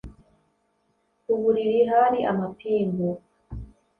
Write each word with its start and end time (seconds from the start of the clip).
Ku 1.23 1.33
buriri 1.41 1.79
hari 1.91 2.19
amapingu. 2.31 3.09